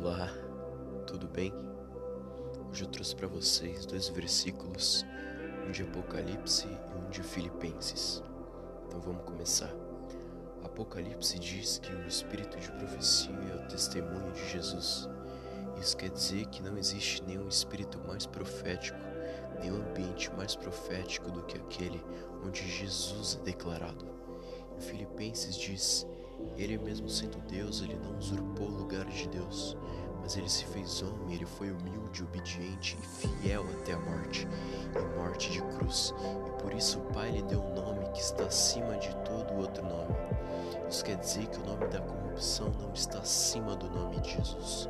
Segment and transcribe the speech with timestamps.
[0.00, 0.30] Olá,
[1.08, 1.52] tudo bem?
[2.70, 5.04] Hoje eu trouxe para vocês dois versículos,
[5.66, 8.22] um de Apocalipse e um de Filipenses.
[8.86, 9.74] Então vamos começar.
[10.62, 15.08] Apocalipse diz que o espírito de profecia é o testemunho de Jesus.
[15.80, 19.00] Isso quer dizer que não existe nenhum espírito mais profético,
[19.60, 22.00] nenhum ambiente mais profético do que aquele
[22.46, 24.06] onde Jesus é declarado.
[24.78, 26.06] Filipenses diz
[26.56, 29.76] ele mesmo sendo Deus, ele não usurpou o lugar de Deus,
[30.20, 34.46] mas ele se fez homem, ele foi humilde, obediente e fiel até a morte,
[34.94, 36.14] e morte de cruz.
[36.46, 39.84] E por isso o Pai lhe deu um nome que está acima de todo outro
[39.84, 40.14] nome.
[40.88, 44.88] Isso quer dizer que o nome da corrupção não está acima do nome de Jesus.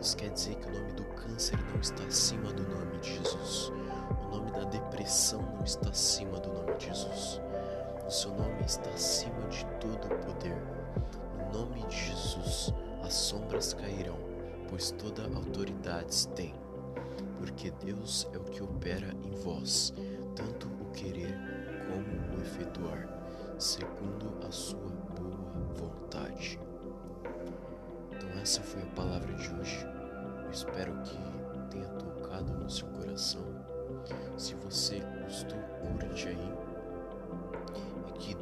[0.00, 3.72] Isso quer dizer que o nome do câncer não está acima do nome de Jesus.
[4.22, 7.40] O nome da depressão não está acima do nome de Jesus.
[8.06, 10.56] O seu nome está acima de todo o poder.
[11.38, 14.16] No nome de Jesus, as sombras cairão,
[14.68, 16.54] pois toda autoridade tem.
[17.36, 19.92] Porque Deus é o que opera em vós,
[20.36, 21.36] tanto o querer
[21.88, 23.08] como o efetuar,
[23.58, 26.60] segundo a sua boa vontade.
[28.12, 29.84] Então, essa foi a palavra de hoje.
[30.44, 31.18] Eu espero que
[31.70, 33.42] tenha tocado no seu coração.
[34.36, 36.65] Se você gostou, curte aí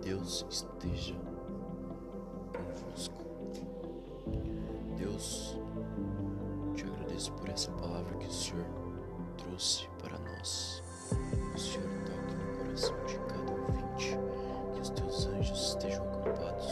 [0.04, 1.14] Deus esteja
[2.52, 3.24] convosco.
[4.98, 5.58] Deus,
[6.74, 8.66] te agradeço por essa palavra que o Senhor
[9.38, 10.82] trouxe para nós.
[11.54, 14.18] O Senhor toque no coração de cada ouvinte,
[14.74, 16.68] que os teus anjos estejam acampados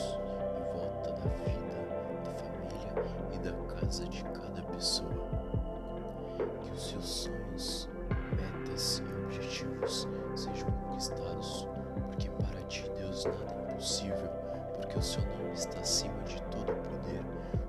[0.59, 5.31] em volta da vida, da família e da casa de cada pessoa.
[6.63, 7.89] Que os seus sonhos,
[8.37, 10.07] metas e objetivos
[13.31, 14.29] nada é impossível,
[14.75, 17.23] porque o seu nome está acima de todo poder,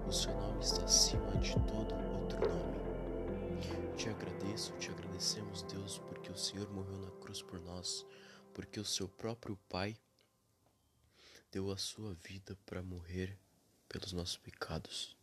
[0.07, 3.95] o seu nome está acima de todo outro nome.
[3.95, 8.05] Te agradeço, te agradecemos, Deus, porque o Senhor morreu na cruz por nós,
[8.53, 9.97] porque o seu próprio Pai
[11.51, 13.37] deu a sua vida para morrer
[13.87, 15.15] pelos nossos pecados.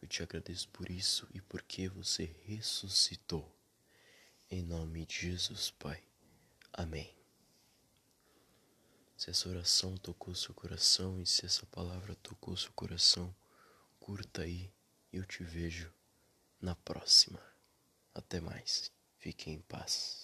[0.00, 3.52] Eu te agradeço por isso e porque você ressuscitou.
[4.50, 6.02] Em nome de Jesus, Pai.
[6.72, 7.21] Amém.
[9.22, 13.32] Se essa oração tocou seu coração e se essa palavra tocou seu coração,
[14.00, 14.68] curta aí
[15.12, 15.92] e eu te vejo
[16.60, 17.40] na próxima.
[18.12, 18.90] Até mais.
[19.20, 20.21] Fiquem em paz.